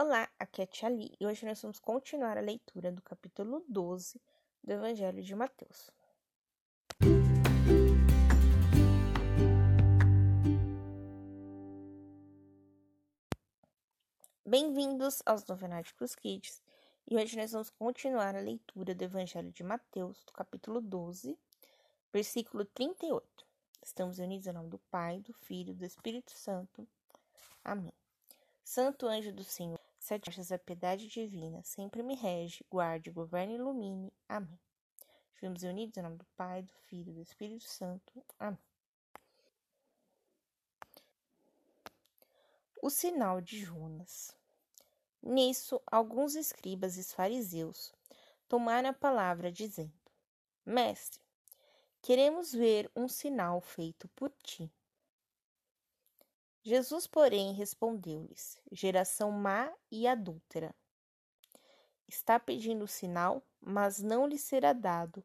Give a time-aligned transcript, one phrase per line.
[0.00, 4.22] Olá, aqui é a Tia e hoje nós vamos continuar a leitura do capítulo 12
[4.62, 5.90] do Evangelho de Mateus.
[14.46, 16.62] Bem-vindos aos Novenáticos Kids
[17.10, 21.36] e hoje nós vamos continuar a leitura do Evangelho de Mateus, do capítulo 12,
[22.12, 23.26] versículo 38.
[23.82, 26.86] Estamos unidos em nome do Pai, do Filho e do Espírito Santo.
[27.64, 27.92] Amém.
[28.62, 29.77] Santo anjo do Senhor,
[30.08, 34.10] sete marchas da piedade divina, sempre me rege, guarde, governe e ilumine.
[34.26, 34.58] Amém.
[35.28, 38.24] Estivemos unidos em nome do Pai, do Filho e do Espírito Santo.
[38.38, 38.58] Amém.
[42.82, 44.34] O sinal de Jonas.
[45.22, 47.92] Nisso, alguns escribas e fariseus
[48.48, 49.92] tomaram a palavra, dizendo:
[50.64, 51.20] Mestre,
[52.00, 54.72] queremos ver um sinal feito por ti.
[56.62, 60.74] Jesus, porém, respondeu-lhes: Geração má e adúltera.
[62.06, 65.24] Está pedindo sinal, mas não lhe será dado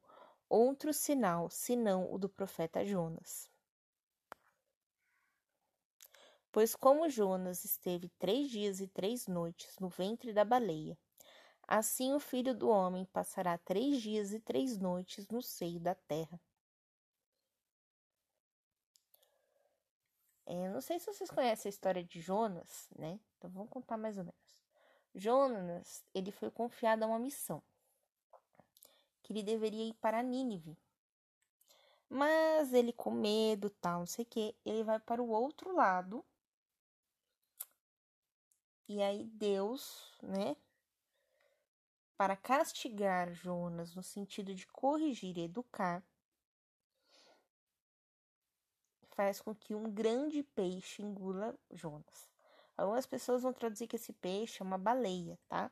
[0.49, 3.49] outro sinal senão o do profeta Jonas.
[6.51, 10.95] Pois como Jonas esteve três dias e três noites no ventre da baleia,
[11.67, 16.39] assim o filho do homem passará três dias e três noites no seio da terra.
[20.45, 23.19] É, não sei se vocês conhecem a história de Jonas, né?
[23.37, 24.61] Então vamos contar mais ou menos.
[25.15, 27.61] Jonas, ele foi confiado a uma missão,
[29.21, 30.77] que ele deveria ir para Nínive.
[32.09, 36.23] Mas ele com medo, tal, não sei o que, ele vai para o outro lado.
[38.87, 40.55] E aí Deus, né,
[42.17, 46.03] para castigar Jonas no sentido de corrigir e educar,
[49.13, 52.29] faz com que um grande peixe engula Jonas.
[52.75, 55.71] Algumas pessoas vão traduzir que esse peixe é uma baleia, tá?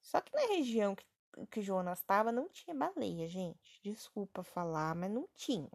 [0.00, 1.04] Só que na região que,
[1.50, 3.80] que Jonas estava não tinha baleia, gente.
[3.82, 5.70] Desculpa falar, mas não tinha.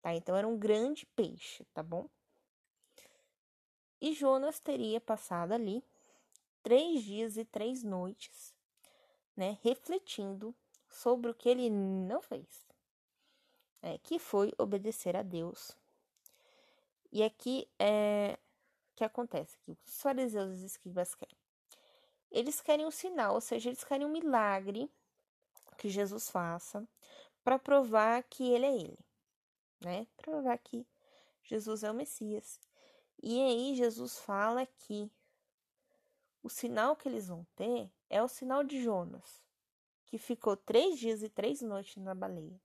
[0.00, 0.14] Tá?
[0.14, 2.08] Então era um grande peixe, tá bom?
[4.00, 5.84] E Jonas teria passado ali
[6.62, 8.54] três dias e três noites,
[9.36, 9.58] né?
[9.62, 10.54] Refletindo
[10.88, 12.66] sobre o que ele não fez.
[13.82, 15.76] É, que foi obedecer a Deus
[17.12, 18.38] e aqui é
[18.94, 21.36] que acontece que os fariseus e os escribas querem.
[22.30, 24.90] Eles querem um sinal, ou seja, eles querem um milagre
[25.76, 26.86] que Jesus faça
[27.44, 28.98] para provar que ele é ele,
[29.80, 30.06] né?
[30.16, 30.86] Provar que
[31.42, 32.58] Jesus é o Messias.
[33.22, 35.10] E aí Jesus fala que
[36.42, 39.42] o sinal que eles vão ter é o sinal de Jonas,
[40.06, 42.60] que ficou três dias e três noites na baleia.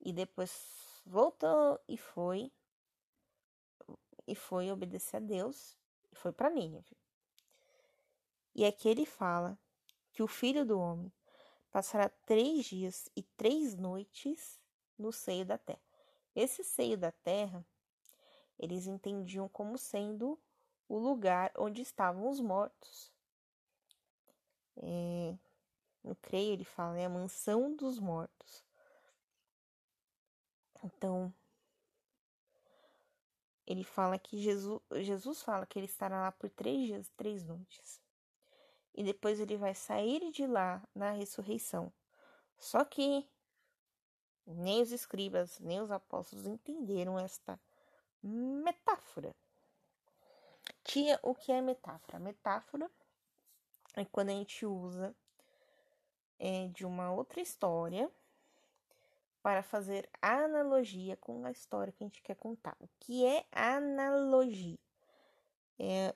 [0.00, 2.50] E depois voltou e foi
[4.26, 5.76] e foi obedecer a Deus
[6.12, 6.96] e foi para Nínive.
[8.54, 9.58] E aqui ele fala
[10.12, 11.12] que o filho do homem
[11.70, 14.60] passará três dias e três noites
[14.96, 15.82] no seio da terra.
[16.34, 17.64] Esse seio da terra
[18.58, 20.38] eles entendiam como sendo
[20.88, 23.12] o lugar onde estavam os mortos.
[24.76, 25.36] É,
[26.02, 28.64] no creio ele fala, é a mansão dos mortos.
[30.84, 31.32] Então,
[33.66, 38.00] ele fala que Jesus, Jesus fala que ele estará lá por três dias, três noites.
[38.94, 41.92] E depois ele vai sair de lá na ressurreição.
[42.58, 43.26] Só que
[44.46, 47.58] nem os escribas, nem os apóstolos entenderam esta
[48.22, 49.34] metáfora.
[50.84, 52.18] Tia, o que é metáfora?
[52.18, 52.90] Metáfora
[53.96, 55.14] é quando a gente usa
[56.38, 58.10] é, de uma outra história
[59.44, 62.74] para fazer analogia com a história que a gente quer contar.
[62.80, 64.78] O que é analogia?
[65.78, 66.14] É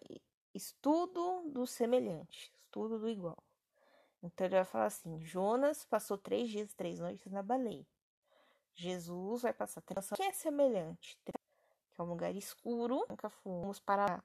[0.55, 3.37] estudo do semelhante, estudo do igual.
[4.23, 7.87] Então ele vai falar assim: Jonas passou três dias, três noites na baleia.
[8.75, 10.09] Jesus vai passar três.
[10.09, 11.19] Que é semelhante?
[11.23, 11.31] Que
[11.99, 14.25] é um lugar escuro, nunca fomos para lá,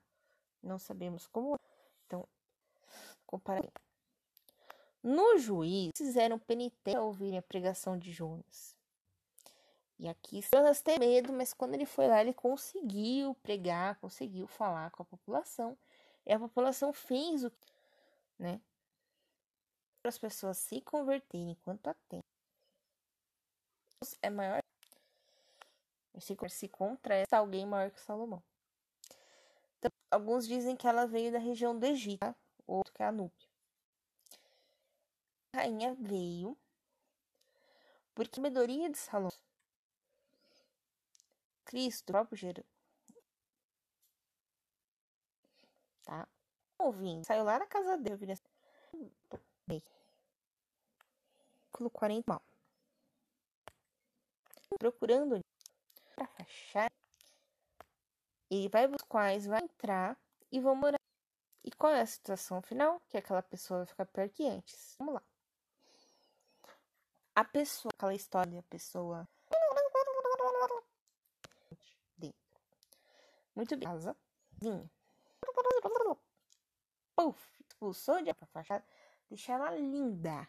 [0.61, 1.59] não sabemos como.
[2.07, 2.25] Então,
[3.25, 3.69] comparar.
[5.03, 8.81] No juiz, fizeram penitência ao ouvirem a pregação de Jonas.
[10.03, 14.91] E aqui Jonas tem medo, mas quando ele foi lá, ele conseguiu pregar, conseguiu falar
[14.91, 15.77] com a população.
[16.25, 17.51] E a população fez o
[18.37, 18.59] né?
[20.01, 22.25] Para as pessoas se converterem enquanto há tempo.
[24.21, 24.61] É maior.
[26.19, 28.43] Se, se contrasta alguém maior que Salomão.
[29.79, 32.35] Então, alguns dizem que ela veio da região do Egito, tá?
[32.67, 33.47] outro que é a Núbia.
[35.53, 36.57] A rainha veio
[38.13, 39.52] porque a sabedoria de Salomão
[41.73, 42.65] Cristo, próprio Jesus.
[46.03, 46.27] Tá?
[46.77, 47.25] ouvindo.
[47.25, 48.17] Saiu lá na casa dele.
[48.17, 48.35] Vira...
[51.73, 52.41] Ciclo 40 mal.
[54.77, 55.39] Procurando
[56.15, 56.91] para fachar.
[58.51, 60.15] Ele vai buscar quais vai entrar
[60.51, 60.99] e vão morar.
[61.63, 63.01] E qual é a situação final?
[63.09, 64.95] Que aquela pessoa vai ficar pior que antes.
[64.99, 65.23] Vamos lá.
[67.35, 69.27] A pessoa, aquela história, a pessoa.
[72.15, 72.37] Dentro.
[73.55, 73.87] Muito bem.
[73.87, 74.15] Casa.
[77.15, 78.85] Puf, expulsou de pra fachada.
[79.29, 80.47] Deixar ela linda.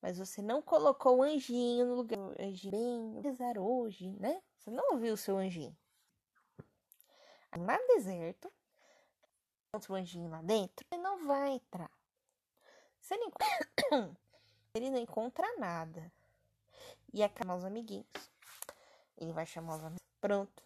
[0.00, 2.18] Mas você não colocou o anjinho no lugar.
[2.18, 4.42] O anjinho bem, rezar hoje, né?
[4.58, 5.76] Você não ouviu o seu anjinho.
[7.56, 8.52] Lá no deserto,
[9.88, 11.90] o anjinho lá dentro, ele não vai entrar.
[13.10, 14.16] Ele, encontra...
[14.74, 16.12] ele não encontra nada.
[17.12, 18.06] E chamar os amiguinhos.
[19.16, 20.04] Ele vai chamar os amigos.
[20.20, 20.62] Pronto.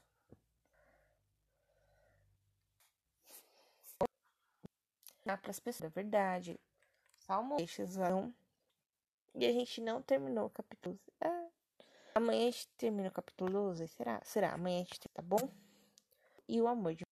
[5.36, 6.58] Para as pessoas, é verdade.
[7.19, 8.34] Salmo vão.
[9.34, 10.98] E a gente não terminou o capítulo.
[11.20, 11.46] Ah,
[12.14, 13.86] amanhã a gente termina o capítulo 12.
[13.88, 14.20] Será?
[14.25, 14.54] Será?
[14.54, 15.50] Amanhã a gente tá bom?
[16.48, 17.04] E o amor de